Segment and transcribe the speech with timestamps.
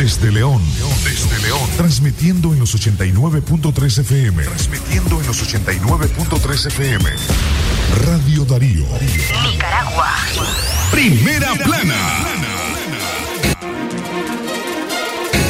[0.00, 0.62] Desde León.
[1.04, 1.60] Desde León.
[1.76, 4.44] Transmitiendo en los 89.3 FM.
[4.44, 7.10] Transmitiendo en los 89.3 FM.
[8.06, 8.86] Radio Darío.
[9.44, 10.08] Nicaragua.
[10.90, 12.26] Primera plana.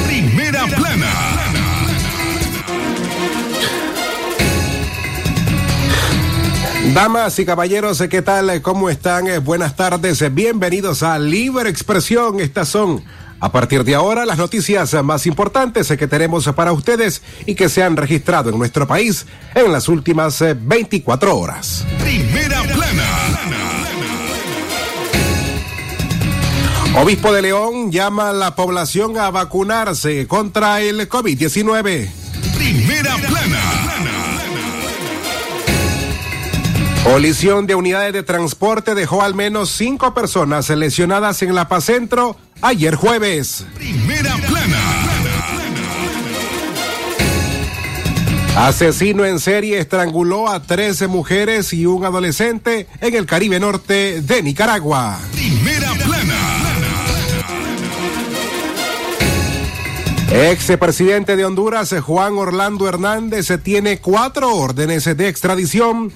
[0.08, 1.12] Primera plana.
[6.92, 8.60] Damas y caballeros, ¿qué tal?
[8.62, 9.28] ¿Cómo están?
[9.28, 10.34] Eh, Buenas tardes.
[10.34, 12.40] Bienvenidos a Libre Expresión.
[12.40, 13.04] Estas son,
[13.40, 17.82] a partir de ahora, las noticias más importantes que tenemos para ustedes y que se
[17.82, 21.84] han registrado en nuestro país en las últimas eh, 24 horas.
[22.00, 23.30] Primera plana.
[26.96, 32.10] Obispo de León llama a la población a vacunarse contra el COVID-19.
[32.56, 33.89] Primera plana.
[37.04, 42.36] Colisión de unidades de transporte dejó al menos cinco personas lesionadas en La Paz Centro
[42.60, 43.64] ayer jueves.
[43.74, 44.78] Primera plana.
[48.56, 54.42] Asesino en serie estranguló a 13 mujeres y un adolescente en el Caribe Norte de
[54.42, 55.18] Nicaragua.
[55.32, 56.36] Primera plana.
[60.32, 66.12] Ex presidente de Honduras, Juan Orlando Hernández, tiene cuatro órdenes de extradición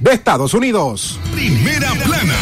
[0.00, 1.18] de Estados Unidos.
[1.32, 2.34] Primera plana.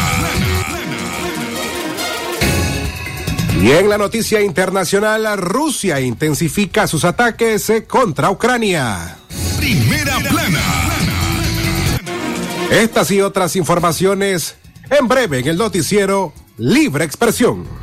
[3.61, 9.17] Y en la noticia internacional, Rusia intensifica sus ataques contra Ucrania.
[9.57, 10.61] Primera plana.
[12.71, 14.55] Estas y otras informaciones
[14.89, 17.82] en breve en el noticiero Libre Expresión.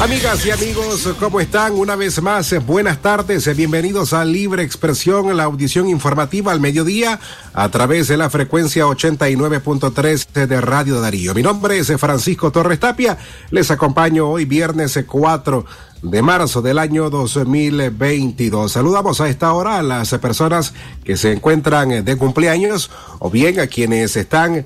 [0.00, 1.72] Amigas y amigos, ¿cómo están?
[1.72, 7.18] Una vez más, buenas tardes, bienvenidos a Libre Expresión, la audición informativa al mediodía
[7.52, 11.34] a través de la frecuencia 89.3 de Radio Darío.
[11.34, 13.18] Mi nombre es Francisco Torres Tapia,
[13.50, 15.66] les acompaño hoy viernes eh, 4
[16.02, 18.70] de marzo del año 2022.
[18.70, 22.88] Saludamos a esta hora a las personas que se encuentran de cumpleaños
[23.18, 24.64] o bien a quienes están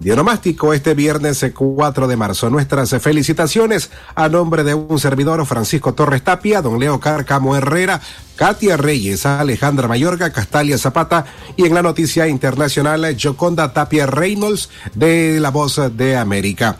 [0.00, 2.50] de onomástico este viernes eh, 4 de marzo.
[2.50, 8.00] Nuestras eh, felicitaciones a nombre de un servidor Francisco Torres Tapia, don Leo Cárcamo Herrera,
[8.34, 14.70] Katia Reyes, Alejandra Mayorga, Castalia Zapata y en la noticia internacional eh, Joconda Tapia Reynolds
[14.94, 16.76] de La Voz de América.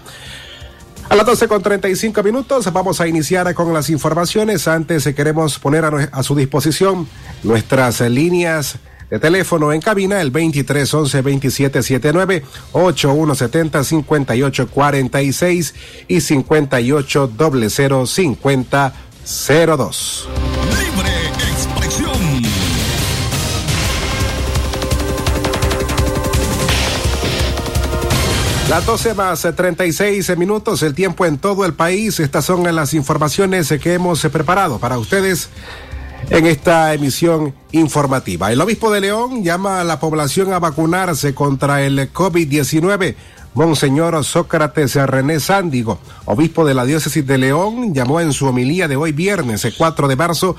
[1.10, 4.69] A las 12 con 35 minutos vamos a iniciar con las informaciones.
[4.69, 7.09] Antes eh, queremos poner a, su disposición
[7.42, 8.76] nuestras eh, líneas
[9.10, 15.75] de teléfono en cabina, el 23 11 27 79 8170 58 46
[16.09, 17.32] y 58
[17.71, 18.93] 00 50
[19.76, 20.28] 02.
[20.78, 21.10] Libre
[21.50, 22.12] expresión.
[28.69, 32.21] Las 12 más eh, 36 minutos, el tiempo en todo el país.
[32.21, 35.48] Estas son las informaciones que hemos preparado para ustedes
[36.28, 38.53] en esta emisión informativa.
[38.53, 43.14] El obispo de León llama a la población a vacunarse contra el COVID-19.
[43.54, 48.94] Monseñor Sócrates René Sándigo, obispo de la diócesis de León, llamó en su homilía de
[48.94, 50.56] hoy viernes eh, 4 de marzo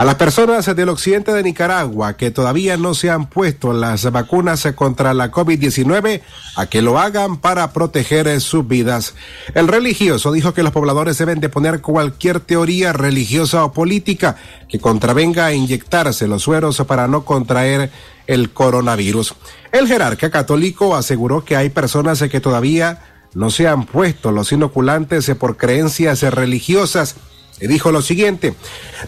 [0.00, 4.66] a las personas del occidente de Nicaragua que todavía no se han puesto las vacunas
[4.74, 6.22] contra la COVID-19
[6.56, 9.14] a que lo hagan para proteger sus vidas.
[9.52, 14.36] El religioso dijo que los pobladores deben de poner cualquier teoría religiosa o política
[14.70, 17.90] que contravenga a inyectarse los sueros para no contraer
[18.26, 19.34] el coronavirus.
[19.70, 23.02] El jerarca católico aseguró que hay personas que todavía
[23.34, 27.16] no se han puesto los inoculantes por creencias religiosas
[27.66, 28.54] dijo lo siguiente,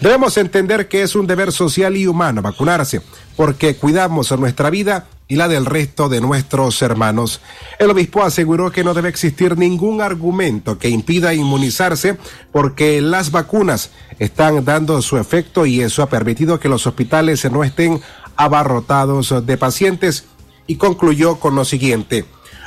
[0.01, 3.03] debemos entender que es un deber social y humano vacunarse,
[3.37, 7.41] porque cuidamos nuestra vida y la del resto de nuestros hermanos.
[7.79, 12.19] El obispo aseguró que no debe existir ningún argumento que impida inmunizarse,
[12.53, 17.65] porque las vacunas están dando su efecto y eso ha permitido que los hospitales no
[17.65, 18.03] estén
[18.37, 20.25] abarrotados de pacientes
[20.67, 22.27] y concluyó con lo siguiente.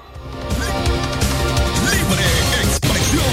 [1.90, 2.24] Libre
[2.62, 3.24] expresión.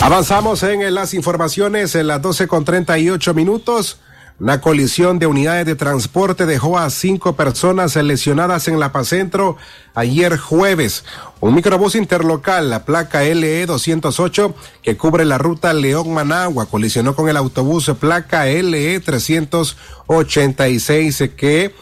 [0.00, 3.98] Avanzamos en las informaciones en las 12 con 38 minutos.
[4.40, 9.56] Una colisión de unidades de transporte dejó a cinco personas lesionadas en La Paz Centro
[9.96, 11.04] ayer jueves.
[11.40, 17.36] Un microbús interlocal, la placa LE 208, que cubre la ruta León-Managua, colisionó con el
[17.36, 21.74] autobús placa LE 386, que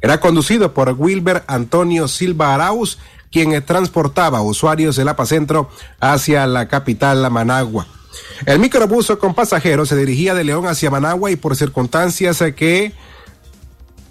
[0.00, 2.98] era conducido por Wilber Antonio Silva Arauz,
[3.32, 5.68] quien transportaba usuarios de La Paz Centro
[5.98, 7.88] hacia la capital Managua.
[8.46, 12.92] El microbús con pasajeros se dirigía de León hacia Managua y por circunstancias que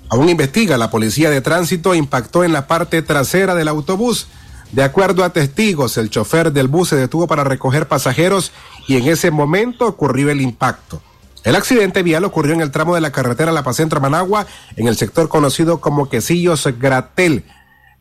[0.09, 4.27] aún investiga la policía de tránsito impactó en la parte trasera del autobús.
[4.71, 8.51] De acuerdo a testigos, el chofer del bus se detuvo para recoger pasajeros
[8.87, 11.01] y en ese momento ocurrió el impacto.
[11.43, 14.47] El accidente vial ocurrió en el tramo de la carretera La Pacentra Managua,
[14.77, 17.43] en el sector conocido como Quesillos Gratel.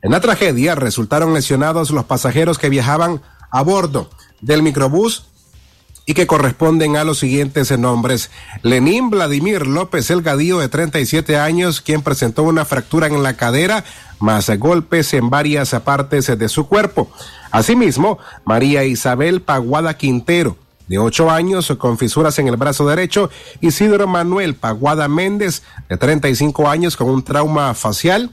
[0.00, 3.20] En la tragedia resultaron lesionados los pasajeros que viajaban
[3.50, 4.10] a bordo
[4.40, 5.26] del microbús
[6.04, 8.30] y que corresponden a los siguientes nombres.
[8.62, 13.84] Lenín Vladimir López Elgadío, de 37 años, quien presentó una fractura en la cadera,
[14.18, 17.10] más golpes en varias partes de su cuerpo.
[17.50, 20.56] Asimismo, María Isabel Paguada Quintero,
[20.88, 26.68] de 8 años, con fisuras en el brazo derecho, Isidro Manuel Paguada Méndez, de 35
[26.68, 28.30] años, con un trauma facial,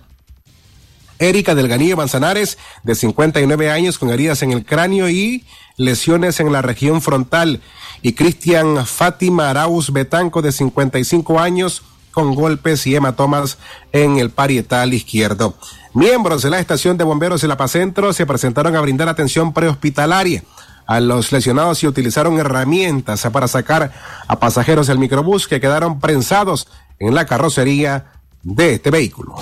[1.20, 5.46] Erika Delganillo Manzanares, de 59 años, con heridas en el cráneo y
[5.78, 7.62] lesiones en la región frontal.
[8.02, 13.58] Y Cristian Fátima Arauz Betanco, de 55 años, con golpes y hematomas
[13.92, 15.56] en el parietal izquierdo.
[15.94, 19.54] Miembros de la estación de bomberos de La Paz Centro se presentaron a brindar atención
[19.54, 20.44] prehospitalaria
[20.88, 23.92] a los lesionados y utilizaron herramientas para sacar
[24.28, 26.68] a pasajeros del microbús que quedaron prensados
[26.98, 29.36] en la carrocería de este vehículo.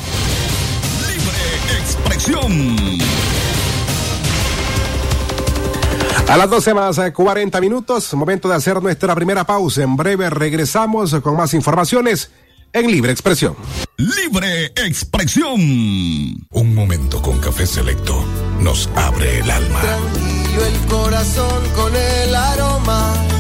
[6.27, 9.83] A las 12 más 40 minutos, momento de hacer nuestra primera pausa.
[9.83, 12.31] En breve regresamos con más informaciones
[12.73, 13.55] en Libre Expresión.
[13.97, 15.59] Libre Expresión.
[15.59, 18.25] Un momento con café selecto
[18.61, 19.79] nos abre el alma.
[19.79, 23.36] Tranquilo el corazón con el aroma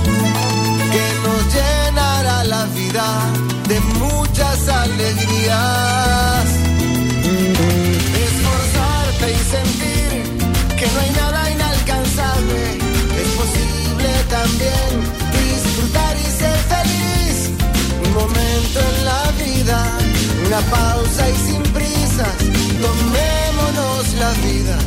[20.57, 22.37] una pausa y sin prisas.
[22.81, 24.77] Tomémonos la vida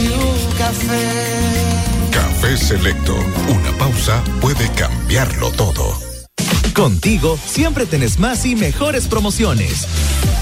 [0.00, 2.10] y un café.
[2.12, 3.14] Café Selecto.
[3.48, 6.07] Una pausa puede cambiarlo todo.
[6.78, 9.88] Contigo siempre tenés más y mejores promociones.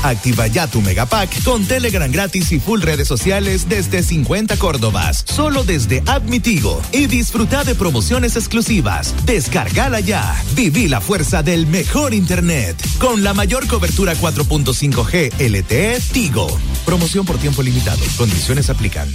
[0.02, 5.64] Activa ya tu Megapack con Telegram gratis y full redes sociales desde 50 Córdobas, solo
[5.64, 6.82] desde Admitigo.
[6.92, 9.14] Y disfruta de promociones exclusivas.
[9.24, 10.38] Descargala ya.
[10.54, 12.76] Viví la fuerza del mejor Internet.
[12.98, 16.48] Con la mayor cobertura 4.5G LTE Tigo.
[16.84, 18.02] Promoción por tiempo limitado.
[18.18, 19.08] Condiciones aplican.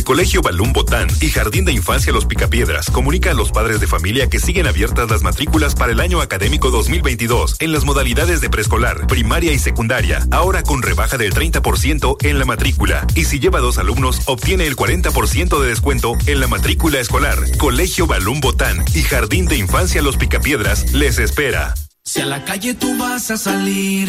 [0.00, 3.86] El Colegio Balún Botán y Jardín de Infancia Los Picapiedras comunica a los padres de
[3.86, 8.48] familia que siguen abiertas las matrículas para el año académico 2022 en las modalidades de
[8.48, 13.06] preescolar, primaria y secundaria, ahora con rebaja del 30% en la matrícula.
[13.14, 17.36] Y si lleva dos alumnos, obtiene el 40% de descuento en la matrícula escolar.
[17.58, 21.74] Colegio Balún Botán y Jardín de Infancia Los Picapiedras les espera.
[22.06, 24.08] Si a la calle tú vas a salir,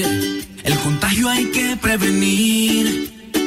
[0.64, 3.21] el contagio hay que prevenir.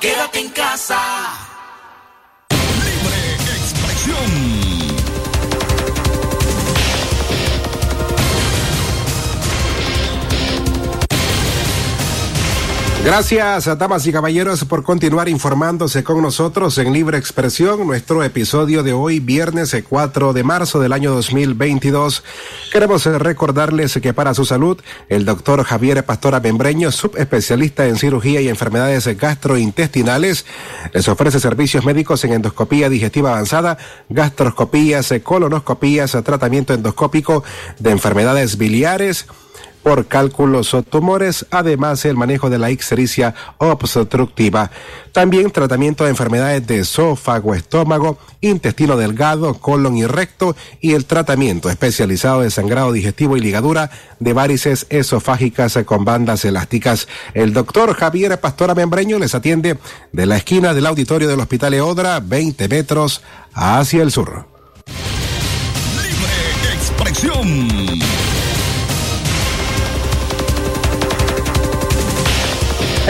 [0.00, 1.39] Quédate en casa.
[13.02, 18.92] Gracias, damas y caballeros, por continuar informándose con nosotros en Libre Expresión, nuestro episodio de
[18.92, 22.22] hoy, viernes 4 de marzo del año 2022.
[22.70, 24.78] Queremos recordarles que para su salud,
[25.08, 30.44] el doctor Javier Pastora Membreño, subespecialista en cirugía y enfermedades gastrointestinales,
[30.92, 33.78] les ofrece servicios médicos en endoscopía digestiva avanzada,
[34.10, 37.44] gastroscopías, colonoscopías, tratamiento endoscópico
[37.78, 39.26] de enfermedades biliares,
[39.82, 44.70] por cálculos o tumores, además el manejo de la ixericia obstructiva.
[45.12, 51.68] También tratamiento de enfermedades de esófago, estómago, intestino delgado, colon y recto y el tratamiento
[51.70, 57.08] especializado de sangrado digestivo y ligadura de varices esofágicas con bandas elásticas.
[57.34, 59.78] El doctor Javier Pastora Membreño les atiende
[60.12, 63.22] de la esquina del auditorio del Hospital Eodra, 20 metros
[63.54, 64.46] hacia el sur.
[66.02, 68.29] Libre expresión.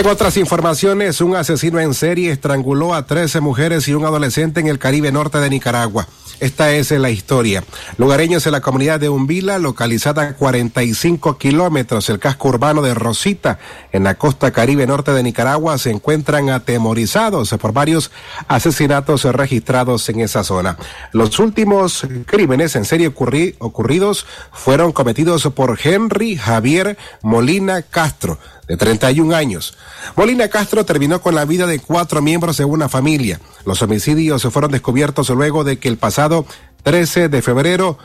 [0.00, 4.66] En otras informaciones, un asesino en serie estranguló a 13 mujeres y un adolescente en
[4.66, 6.09] el Caribe Norte de Nicaragua.
[6.40, 7.62] Esta es la historia.
[7.99, 13.59] Lugareños en la comunidad de Umbila, localizada a 45 kilómetros del casco urbano de Rosita,
[13.92, 18.11] en la costa caribe norte de Nicaragua, se encuentran atemorizados por varios
[18.49, 20.78] asesinatos registrados en esa zona.
[21.12, 28.38] Los últimos crímenes en serie ocurri ocurridos fueron cometidos por Henry Javier Molina Castro,
[28.71, 29.77] de 31 años.
[30.15, 33.41] Molina Castro terminó con la vida de cuatro miembros de una familia.
[33.65, 36.47] Los homicidios fueron descubiertos luego de que el pasado
[36.85, 37.99] 13 de febrero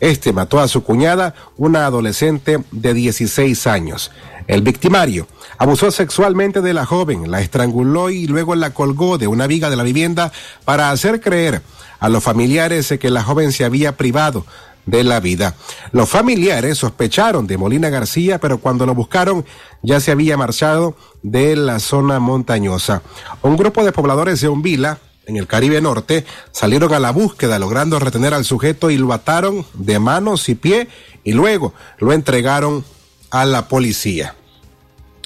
[0.00, 4.10] este mató a su cuñada, una adolescente de 16 años.
[4.48, 9.46] El victimario abusó sexualmente de la joven, la estranguló y luego la colgó de una
[9.46, 10.32] viga de la vivienda
[10.64, 11.62] para hacer creer
[12.00, 14.44] a los familiares que la joven se había privado
[14.90, 15.54] de la vida.
[15.92, 19.44] Los familiares sospecharon de Molina García, pero cuando lo buscaron
[19.82, 23.02] ya se había marchado de la zona montañosa.
[23.42, 27.98] Un grupo de pobladores de Umbila, en el Caribe Norte, salieron a la búsqueda, logrando
[27.98, 30.88] retener al sujeto y lo ataron de manos y pie
[31.24, 32.84] y luego lo entregaron
[33.30, 34.34] a la policía.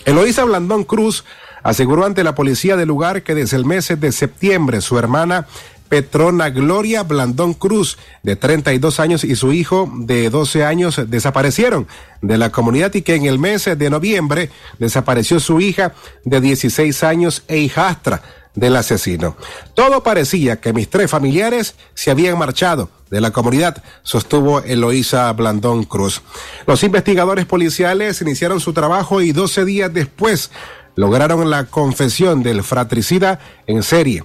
[0.05, 1.25] Eloísa Blandón Cruz
[1.63, 5.47] aseguró ante la policía del lugar que desde el mes de septiembre su hermana
[5.89, 11.87] Petrona Gloria Blandón Cruz, de 32 años, y su hijo de 12 años desaparecieron
[12.23, 17.05] de la comunidad y que en el mes de noviembre desapareció su hija de 16
[17.05, 18.23] años e hijastra
[18.55, 19.37] del asesino.
[19.75, 25.85] Todo parecía que mis tres familiares se habían marchado de la comunidad, sostuvo Eloísa Blandón
[25.85, 26.23] Cruz.
[26.67, 30.51] Los investigadores policiales iniciaron su trabajo y 12 días después
[30.97, 34.25] lograron la confesión del fratricida en serie.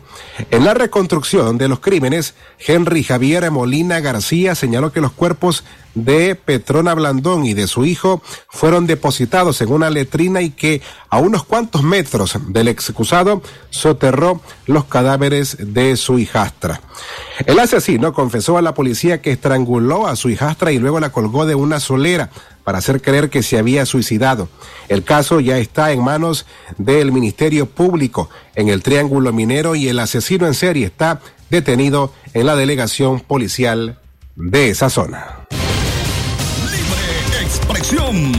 [0.52, 5.64] En la reconstrucción de los crímenes, Henry Javier Molina García señaló que los cuerpos
[5.96, 11.19] de Petrona Blandón y de su hijo fueron depositados en una letrina y que a
[11.19, 16.81] unos cuantos metros del excusado soterró los cadáveres de su hijastra.
[17.46, 21.46] El asesino confesó a la policía que estranguló a su hijastra y luego la colgó
[21.46, 22.29] de una solera
[22.63, 24.48] para hacer creer que se había suicidado.
[24.89, 26.46] El caso ya está en manos
[26.77, 32.46] del Ministerio Público en el Triángulo Minero y el asesino en serie está detenido en
[32.46, 34.00] la delegación policial
[34.36, 35.48] de esa zona.
[37.70, 38.32] Libre expresión.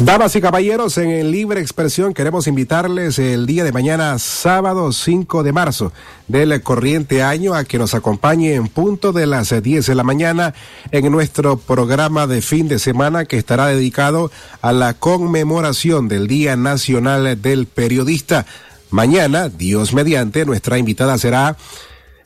[0.00, 5.44] Damas y caballeros, en el Libre Expresión queremos invitarles el día de mañana, sábado 5
[5.44, 5.92] de marzo
[6.26, 10.52] del corriente año, a que nos acompañe en punto de las 10 de la mañana
[10.90, 16.56] en nuestro programa de fin de semana que estará dedicado a la conmemoración del Día
[16.56, 18.46] Nacional del Periodista.
[18.90, 21.56] Mañana, Dios mediante, nuestra invitada será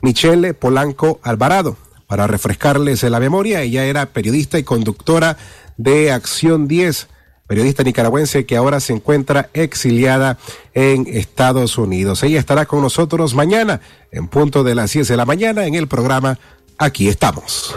[0.00, 1.76] Michelle Polanco Alvarado.
[2.08, 5.36] Para refrescarles la memoria, ella era periodista y conductora
[5.76, 7.06] de Acción 10
[7.48, 10.36] periodista nicaragüense que ahora se encuentra exiliada
[10.74, 12.22] en Estados Unidos.
[12.22, 13.80] Ella estará con nosotros mañana
[14.12, 16.38] en punto de las 10 de la mañana en el programa
[16.76, 17.74] Aquí estamos.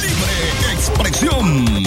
[0.00, 1.84] Libre expresión.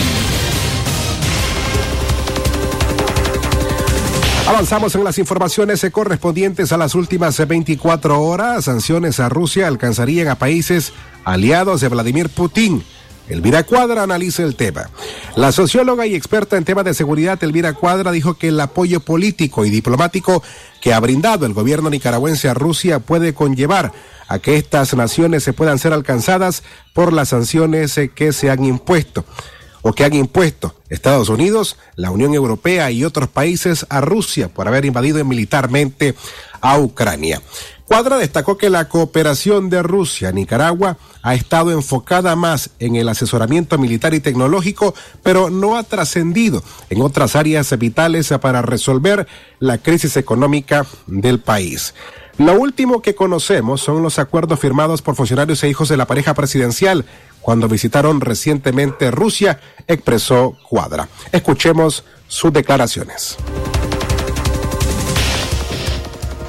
[4.47, 8.65] Avanzamos en las informaciones correspondientes a las últimas 24 horas.
[8.65, 10.91] Sanciones a Rusia alcanzarían a países
[11.23, 12.83] aliados de Vladimir Putin.
[13.27, 14.89] Elvira Cuadra analiza el tema.
[15.35, 19.65] La socióloga y experta en temas de seguridad Elvira Cuadra dijo que el apoyo político
[19.65, 20.41] y diplomático
[20.81, 23.93] que ha brindado el gobierno nicaragüense a Rusia puede conllevar
[24.27, 29.25] a que estas naciones se puedan ser alcanzadas por las sanciones que se han impuesto
[29.81, 34.67] o que han impuesto Estados Unidos, la Unión Europea y otros países a Rusia por
[34.67, 36.15] haber invadido militarmente
[36.61, 37.41] a Ucrania.
[37.89, 43.79] Cuadra destacó que la cooperación de Rusia Nicaragua ha estado enfocada más en el asesoramiento
[43.79, 44.93] militar y tecnológico,
[45.23, 51.95] pero no ha trascendido en otras áreas vitales para resolver la crisis económica del país.
[52.37, 56.33] Lo último que conocemos son los acuerdos firmados por funcionarios e hijos de la pareja
[56.35, 57.05] presidencial
[57.49, 61.09] cuando visitaron recientemente Rusia, expresó Cuadra.
[61.31, 63.37] Escuchemos sus declaraciones.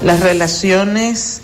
[0.03, 1.41] Las relaciones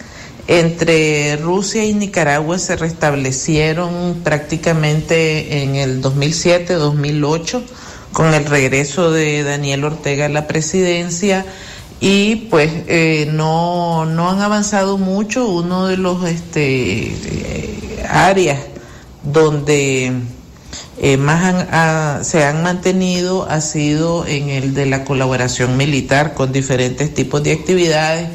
[0.47, 7.63] entre Rusia y Nicaragua se restablecieron prácticamente en el 2007-2008
[8.13, 11.47] con el regreso de Daniel Ortega a la presidencia
[11.99, 15.49] y pues eh, no, no han avanzado mucho.
[15.49, 18.59] Uno de los este, eh, áreas
[19.33, 20.13] donde
[20.99, 27.13] eh, más se han mantenido ha sido en el de la colaboración militar con diferentes
[27.13, 28.29] tipos de actividades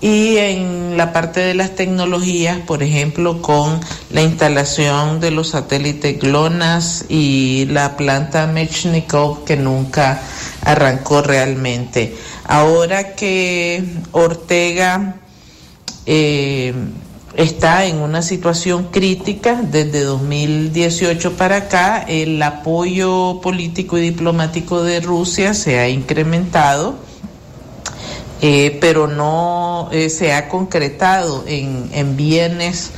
[0.00, 6.20] y en la parte de las tecnologías, por ejemplo, con la instalación de los satélites
[6.20, 10.20] GLONASS y la planta Mechnikov que nunca
[10.60, 12.16] arrancó realmente.
[12.44, 13.82] Ahora que
[14.12, 15.16] Ortega
[16.04, 16.74] eh,
[17.36, 22.04] está en una situación crítica desde 2018 para acá.
[22.06, 26.96] El apoyo político y diplomático de Rusia se ha incrementado,
[28.40, 32.92] eh, pero no eh, se ha concretado en, en bienes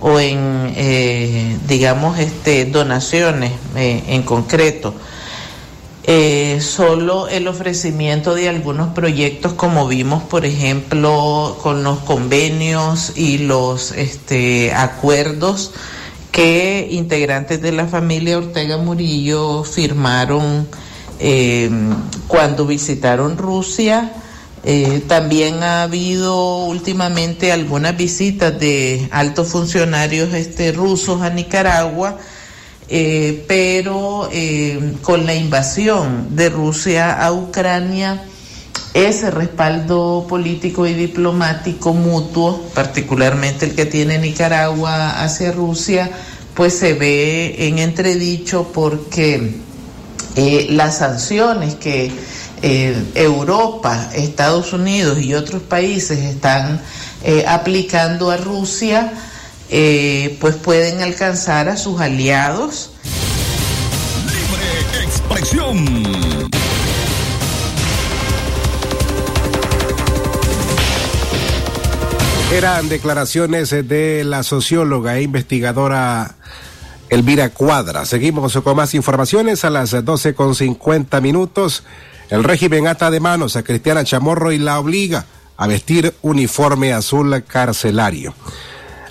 [0.00, 4.94] o en, eh, digamos, este, donaciones en concreto.
[6.10, 13.36] Eh, solo el ofrecimiento de algunos proyectos como vimos por ejemplo con los convenios y
[13.36, 15.74] los este, acuerdos
[16.32, 20.66] que integrantes de la familia Ortega Murillo firmaron
[21.20, 21.68] eh,
[22.26, 24.10] cuando visitaron Rusia.
[24.64, 32.16] Eh, también ha habido últimamente algunas visitas de altos funcionarios este, rusos a Nicaragua
[32.90, 38.24] eh, pero eh, con la invasión de Rusia a Ucrania,
[38.94, 46.10] ese respaldo político y diplomático mutuo, particularmente el que tiene Nicaragua hacia Rusia,
[46.54, 49.56] pues se ve en entredicho porque
[50.36, 52.10] eh, las sanciones que
[52.60, 56.80] Europa, Estados Unidos y otros países están
[57.46, 59.12] aplicando a Rusia,
[59.70, 62.90] eh, pues pueden alcanzar a sus aliados.
[64.26, 66.48] Libre expresión.
[72.52, 76.36] Eran declaraciones de la socióloga e investigadora
[77.10, 78.06] Elvira Cuadra.
[78.06, 81.84] Seguimos con más informaciones a las 12 con 50 minutos.
[82.30, 85.26] El régimen ata de manos a Cristiana Chamorro y la obliga
[85.58, 88.34] a vestir uniforme azul carcelario.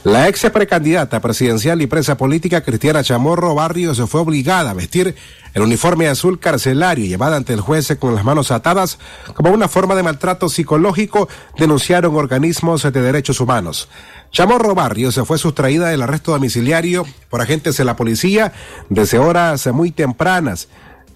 [0.03, 5.15] La ex precandidata presidencial y presa política Cristiana Chamorro Barrios fue obligada a vestir
[5.53, 8.99] el uniforme azul carcelario y llevada ante el juez con las manos atadas
[9.33, 13.89] como una forma de maltrato psicológico, denunciaron organismos de derechos humanos.
[14.31, 18.53] Chamorro Barrios fue sustraída del arresto domiciliario por agentes de la policía
[18.89, 20.67] desde horas muy tempranas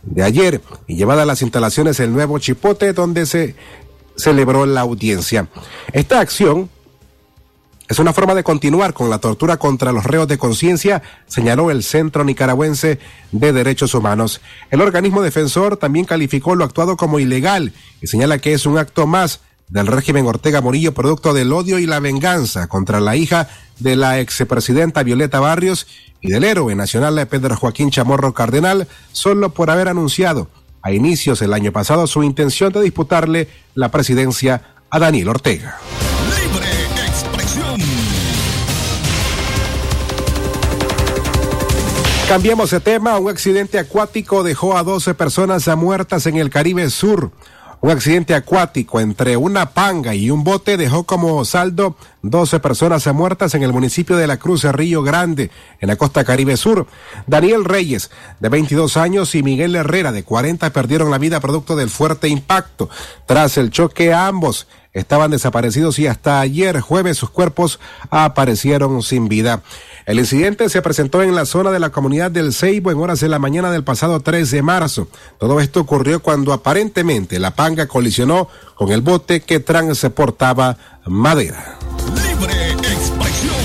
[0.03, 3.55] de ayer y llevada a las instalaciones del nuevo Chipote donde se
[4.17, 5.47] celebró la audiencia.
[5.93, 6.69] Esta acción
[7.91, 11.83] es una forma de continuar con la tortura contra los reos de conciencia, señaló el
[11.83, 12.99] Centro Nicaragüense
[13.33, 14.39] de Derechos Humanos.
[14.69, 19.07] El organismo defensor también calificó lo actuado como ilegal y señala que es un acto
[19.07, 23.49] más del régimen Ortega Morillo producto del odio y la venganza contra la hija
[23.79, 25.85] de la expresidenta Violeta Barrios
[26.21, 30.47] y del héroe nacional Pedro Joaquín Chamorro Cardenal, solo por haber anunciado
[30.81, 35.77] a inicios del año pasado su intención de disputarle la presidencia a Daniel Ortega.
[42.31, 43.19] Cambiamos de tema.
[43.19, 47.33] Un accidente acuático dejó a 12 personas muertas en el Caribe Sur.
[47.81, 53.53] Un accidente acuático entre una panga y un bote dejó como saldo 12 personas muertas
[53.53, 56.87] en el municipio de La Cruz, Río Grande, en la costa Caribe Sur.
[57.27, 61.89] Daniel Reyes, de 22 años, y Miguel Herrera, de 40, perdieron la vida producto del
[61.89, 62.89] fuerte impacto.
[63.25, 69.63] Tras el choque, ambos estaban desaparecidos y hasta ayer jueves sus cuerpos aparecieron sin vida.
[70.05, 73.29] El incidente se presentó en la zona de la comunidad del Ceibo en horas de
[73.29, 75.07] la mañana del pasado 3 de marzo.
[75.39, 81.77] Todo esto ocurrió cuando aparentemente la panga colisionó con el bote que transportaba madera.
[82.15, 83.55] Libre expresión.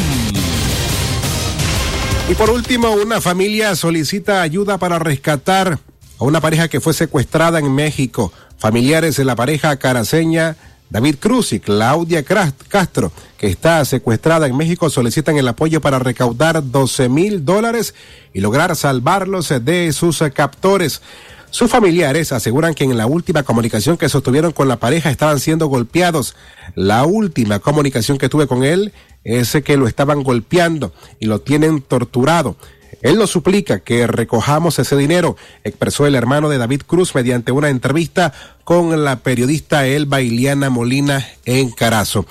[2.29, 5.79] Y por último, una familia solicita ayuda para rescatar
[6.19, 8.33] a una pareja que fue secuestrada en México.
[8.59, 10.57] Familiares de la pareja caraseña
[10.89, 16.71] David Cruz y Claudia Castro, que está secuestrada en México, solicitan el apoyo para recaudar
[16.71, 17.95] 12 mil dólares
[18.33, 21.03] y lograr salvarlos de sus captores.
[21.51, 25.67] Sus familiares aseguran que en la última comunicación que sostuvieron con la pareja estaban siendo
[25.67, 26.37] golpeados.
[26.75, 28.93] La última comunicación que tuve con él
[29.25, 32.57] es que lo estaban golpeando y lo tienen torturado.
[33.03, 37.69] Él nos suplica que recojamos ese dinero, expresó el hermano de David Cruz mediante una
[37.69, 38.33] entrevista
[38.67, 42.27] con la periodista Elba Iliana Molina en Carazo.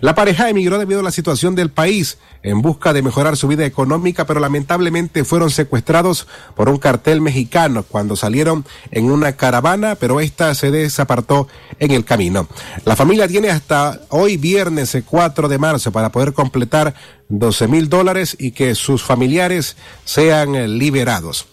[0.00, 3.66] La pareja emigró debido a la situación del país en busca de mejorar su vida
[3.66, 10.20] económica, pero lamentablemente fueron secuestrados por un cartel mexicano cuando salieron en una caravana, pero
[10.20, 11.48] esta se desapartó
[11.80, 12.46] en el camino.
[12.84, 16.94] La familia tiene hasta hoy viernes 4 de marzo para poder completar
[17.30, 21.46] 12 mil dólares y que sus familiares sean liberados.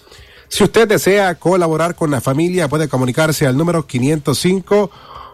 [0.50, 4.90] Si usted desea colaborar con la familia, puede comunicarse al número 505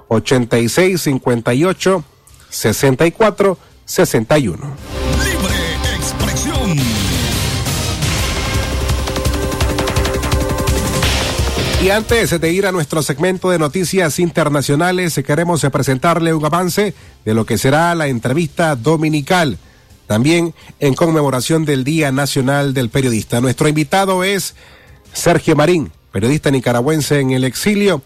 [0.07, 2.03] 86 58
[2.49, 4.57] 64 61.
[5.23, 6.77] Libre expresión.
[11.83, 16.93] Y antes de ir a nuestro segmento de noticias internacionales, queremos presentarle un avance
[17.25, 19.57] de lo que será la entrevista dominical,
[20.07, 23.41] también en conmemoración del Día Nacional del Periodista.
[23.41, 24.55] Nuestro invitado es
[25.13, 28.01] Sergio Marín, periodista nicaragüense en el exilio.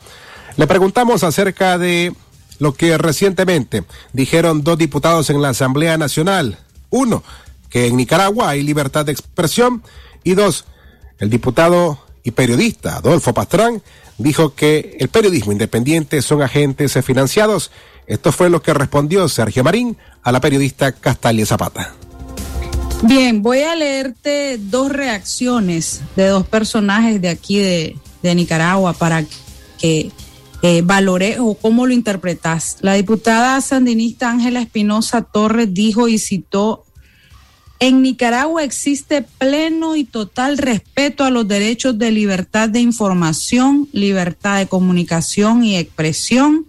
[0.56, 2.14] Le preguntamos acerca de
[2.60, 6.60] lo que recientemente dijeron dos diputados en la Asamblea Nacional.
[6.90, 7.24] Uno,
[7.70, 9.84] que en Nicaragua hay libertad de expresión.
[10.24, 10.66] Y dos,
[11.20, 13.82] el diputado y periodista Adolfo Pastrán
[14.18, 17.72] dijo que el periodismo independiente son agentes financiados.
[18.08, 21.94] Esto fue lo que respondió Sergio Marín a la periodista Castalia Zapata.
[23.04, 27.96] Bien, voy a leerte dos reacciones de dos personajes de aquí de,
[28.36, 29.24] Nicaragua para
[29.80, 30.12] que
[30.62, 32.78] eh, valore o cómo lo interpretas.
[32.82, 36.84] La diputada sandinista Ángela Espinosa Torres dijo y citó,
[37.80, 44.58] en Nicaragua existe pleno y total respeto a los derechos de libertad de información, libertad
[44.58, 46.66] de comunicación y expresión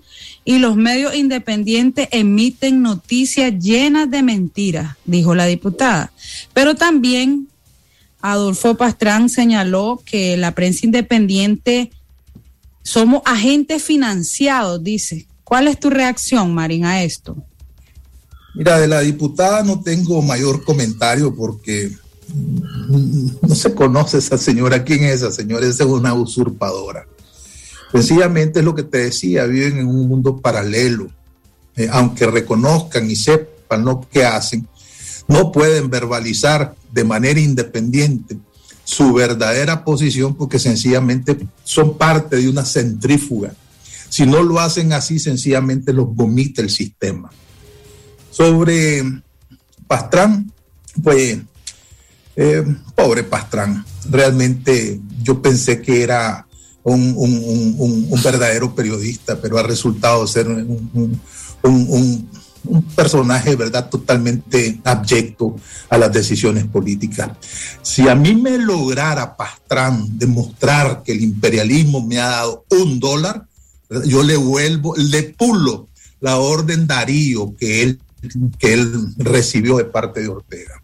[0.49, 6.11] y los medios independientes emiten noticias llenas de mentiras, dijo la diputada.
[6.55, 7.49] Pero también
[8.23, 11.91] Adolfo Pastrán señaló que la prensa independiente
[12.83, 15.27] somos agentes financiados, dice.
[15.45, 17.37] ¿Cuál es tu reacción, Marín, a esto?
[18.55, 21.93] Mira, de la diputada no tengo mayor comentario porque
[22.89, 24.83] no se conoce esa señora.
[24.83, 25.67] ¿Quién es esa señora?
[25.67, 27.07] es una usurpadora.
[27.93, 31.09] Sencillamente es lo que te decía, viven en un mundo paralelo.
[31.77, 34.67] Eh, aunque reconozcan y sepan lo que hacen,
[35.29, 38.37] no pueden verbalizar de manera independiente
[38.85, 43.55] su verdadera posición porque sencillamente son parte de una centrífuga.
[44.09, 47.31] Si no lo hacen así, sencillamente los vomita el sistema.
[48.31, 49.05] Sobre
[49.87, 50.51] Pastrán,
[51.03, 51.39] pues,
[52.35, 56.48] eh, pobre Pastrán, realmente yo pensé que era
[56.91, 62.29] un, verdadero periodista, pero ha resultado ser un,
[62.95, 65.57] personaje, ¿verdad?, totalmente abyecto
[65.89, 67.31] a las decisiones políticas.
[67.81, 73.47] Si a mí me lograra Pastrán demostrar que el imperialismo me ha dado un dólar,
[74.05, 75.89] yo le vuelvo, le pulo
[76.21, 78.01] la orden Darío que él,
[78.59, 80.83] que él recibió de parte de Ortega.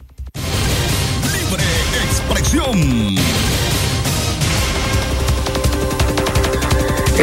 [1.32, 1.64] Libre
[2.04, 3.43] expresión.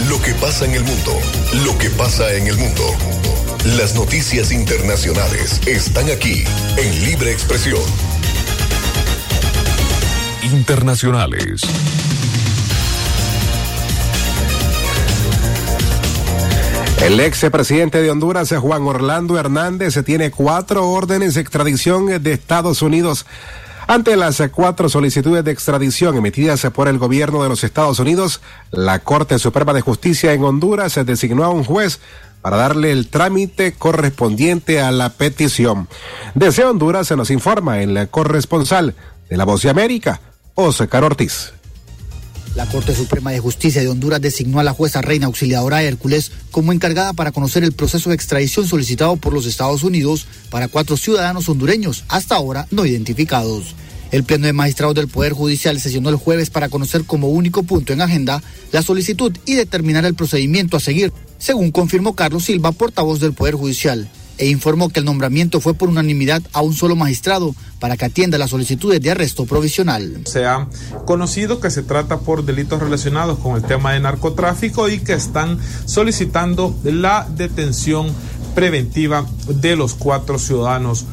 [0.07, 1.19] Lo que pasa en el mundo,
[1.65, 3.18] lo que pasa en el mundo.
[3.65, 6.45] Las noticias internacionales están aquí
[6.77, 7.81] en Libre Expresión.
[10.43, 11.61] Internacionales.
[17.03, 22.81] El ex presidente de Honduras, Juan Orlando Hernández, tiene cuatro órdenes de extradición de Estados
[22.81, 23.25] Unidos.
[23.87, 28.39] Ante las cuatro solicitudes de extradición emitidas por el gobierno de los Estados Unidos,
[28.71, 31.99] la Corte Suprema de Justicia en Honduras designó a un juez
[32.41, 35.87] para darle el trámite correspondiente a la petición.
[36.35, 38.95] Desde Honduras se nos informa el corresponsal
[39.29, 40.21] de La Voz de América,
[40.55, 41.53] Oscar Ortiz.
[42.55, 46.73] La Corte Suprema de Justicia de Honduras designó a la jueza Reina Auxiliadora Hércules como
[46.73, 51.47] encargada para conocer el proceso de extradición solicitado por los Estados Unidos para cuatro ciudadanos
[51.47, 53.75] hondureños, hasta ahora no identificados.
[54.11, 57.93] El Pleno de Magistrados del Poder Judicial sesionó el jueves para conocer como único punto
[57.93, 58.41] en agenda
[58.71, 63.53] la solicitud y determinar el procedimiento a seguir, según confirmó Carlos Silva, portavoz del Poder
[63.53, 68.05] Judicial, e informó que el nombramiento fue por unanimidad a un solo magistrado para que
[68.05, 70.21] atienda las solicitudes de arresto provisional.
[70.25, 70.67] Se ha
[71.05, 75.59] conocido que se trata por delitos relacionados con el tema de narcotráfico y que están
[75.85, 78.07] solicitando la detención
[78.55, 81.05] preventiva de los cuatro ciudadanos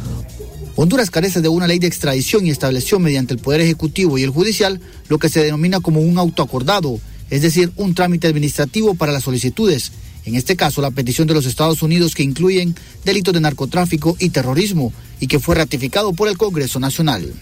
[0.79, 4.31] Honduras carece de una ley de extradición y estableció mediante el Poder Ejecutivo y el
[4.31, 9.23] Judicial lo que se denomina como un autoacordado, es decir, un trámite administrativo para las
[9.23, 9.93] solicitudes.
[10.27, 12.75] En este caso, la petición de los Estados Unidos que incluyen
[13.07, 17.33] delitos de narcotráfico y terrorismo y que fue ratificado por el Congreso Nacional.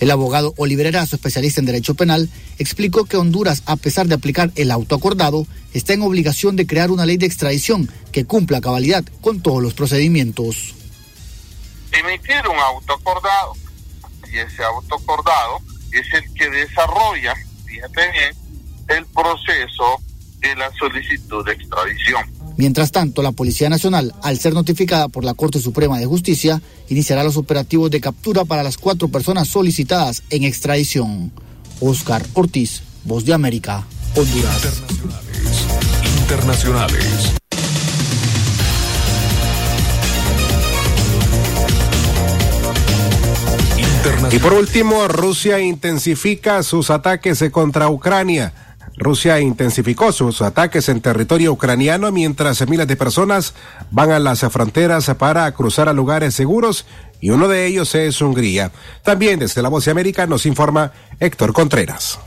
[0.00, 4.50] El abogado Oliver Erazo, especialista en derecho penal, explicó que Honduras, a pesar de aplicar
[4.56, 9.42] el autoacordado, está en obligación de crear una ley de extradición que cumpla cabalidad con
[9.42, 10.74] todos los procedimientos
[11.92, 13.54] emitir un autoacordado.
[14.32, 15.60] Y ese autoacordado
[15.92, 18.36] es el que desarrolla, fíjate bien,
[18.88, 20.00] el proceso
[20.40, 22.38] de la solicitud de extradición.
[22.56, 27.22] Mientras tanto, la Policía Nacional, al ser notificada por la Corte Suprema de Justicia, iniciará
[27.22, 31.32] los operativos de captura para las cuatro personas solicitadas en extradición.
[31.80, 34.64] Oscar Ortiz, Voz de América, Honduras.
[34.64, 35.66] Internacionales.
[36.20, 37.34] Internacionales.
[44.30, 48.52] Y por último, Rusia intensifica sus ataques contra Ucrania.
[48.96, 53.54] Rusia intensificó sus ataques en territorio ucraniano mientras miles de personas
[53.90, 56.84] van a las fronteras para cruzar a lugares seguros
[57.20, 58.72] y uno de ellos es Hungría.
[59.04, 62.18] También desde la Voz de América nos informa Héctor Contreras.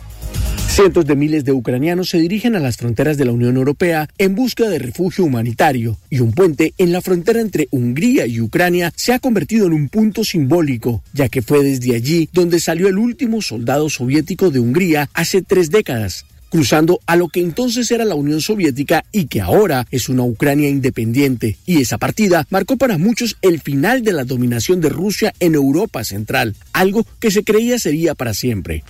[0.71, 4.35] Cientos de miles de ucranianos se dirigen a las fronteras de la Unión Europea en
[4.35, 9.11] busca de refugio humanitario y un puente en la frontera entre Hungría y Ucrania se
[9.11, 13.41] ha convertido en un punto simbólico, ya que fue desde allí donde salió el último
[13.41, 18.41] soldado soviético de Hungría hace tres décadas cruzando a lo que entonces era la Unión
[18.41, 21.57] Soviética y que ahora es una Ucrania independiente.
[21.65, 26.03] Y esa partida marcó para muchos el final de la dominación de Rusia en Europa
[26.03, 28.83] Central, algo que se creía sería para siempre.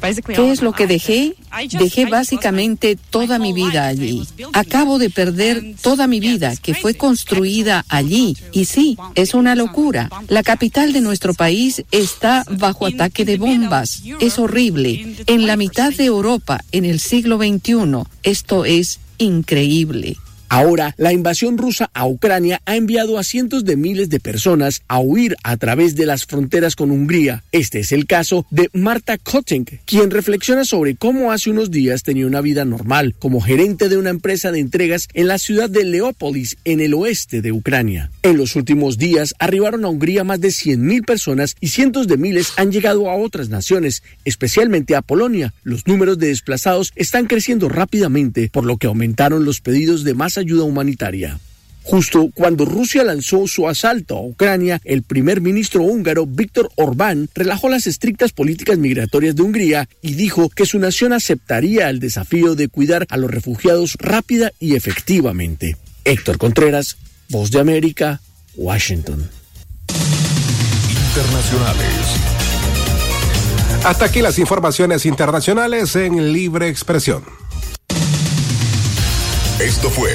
[0.26, 1.34] ¿Qué es lo que dejé?
[1.78, 4.22] Dejé básicamente toda mi vida allí.
[4.52, 8.36] Acabo de perder toda mi vida que fue construida allí.
[8.52, 10.10] Y sí, es una locura.
[10.28, 14.02] La capital de nuestro país está bajo ataque de bombas.
[14.20, 15.16] Es horrible.
[15.26, 18.04] En la mitad de Europa en el siglo XXI.
[18.22, 20.16] Esto es increíble.
[20.54, 25.00] Ahora, la invasión rusa a Ucrania ha enviado a cientos de miles de personas a
[25.00, 27.42] huir a través de las fronteras con Hungría.
[27.50, 32.28] Este es el caso de Marta Kotting, quien reflexiona sobre cómo hace unos días tenía
[32.28, 36.56] una vida normal como gerente de una empresa de entregas en la ciudad de Leópolis,
[36.64, 38.12] en el oeste de Ucrania.
[38.22, 42.52] En los últimos días arribaron a Hungría más de 100.000 personas y cientos de miles
[42.58, 45.52] han llegado a otras naciones, especialmente a Polonia.
[45.64, 50.38] Los números de desplazados están creciendo rápidamente, por lo que aumentaron los pedidos de más
[50.52, 51.38] humanitaria.
[51.84, 57.68] Justo cuando Rusia lanzó su asalto a Ucrania, el primer ministro húngaro Víctor Orbán relajó
[57.68, 62.68] las estrictas políticas migratorias de Hungría y dijo que su nación aceptaría el desafío de
[62.68, 65.76] cuidar a los refugiados rápida y efectivamente.
[66.04, 66.96] Héctor Contreras,
[67.28, 68.20] Voz de América,
[68.56, 69.28] Washington.
[71.08, 72.34] Internacionales.
[73.84, 77.22] Hasta aquí las informaciones internacionales en libre expresión.
[79.60, 80.10] Esto fue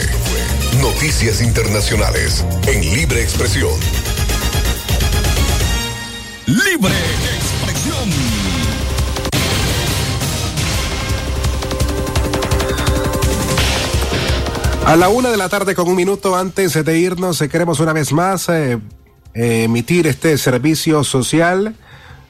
[0.82, 3.72] Noticias Internacionales en Libre Expresión.
[6.46, 6.94] Libre
[7.38, 8.10] Expresión.
[14.86, 17.94] A la una de la tarde con un minuto antes de irnos, eh, queremos una
[17.94, 18.78] vez más eh,
[19.34, 21.76] eh, emitir este servicio social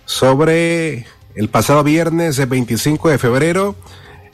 [0.06, 3.76] sobre el pasado viernes 25 de febrero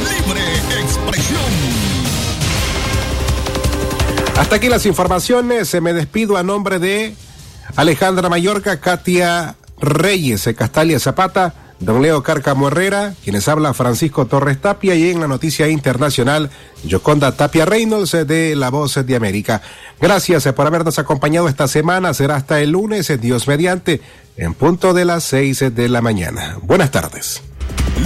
[0.00, 0.40] Libre
[0.80, 1.40] expresión.
[4.36, 5.68] Hasta aquí las informaciones.
[5.68, 7.14] Se me despido a nombre de
[7.76, 14.94] Alejandra Mayorga, Katia Reyes, Castalia Zapata, Don Leo Cárcamo Herrera, quienes habla Francisco Torres Tapia
[14.94, 16.50] y en la noticia internacional,
[16.84, 19.60] Yoconda Tapia Reynolds de La Voz de América.
[20.00, 22.14] Gracias por habernos acompañado esta semana.
[22.14, 24.00] Será hasta el lunes, Dios mediante,
[24.36, 26.58] en punto de las seis de la mañana.
[26.62, 27.42] Buenas tardes.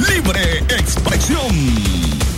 [0.09, 2.38] Libre expresión